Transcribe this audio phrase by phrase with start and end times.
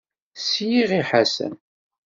[0.37, 1.53] Sliɣ i Ḥasan.